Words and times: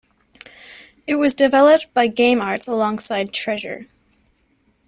It 1.05 1.17
was 1.17 1.35
developed 1.35 1.93
by 1.93 2.07
Game 2.07 2.41
Arts 2.41 2.67
alongside 2.67 3.31
Treasure. 3.31 3.85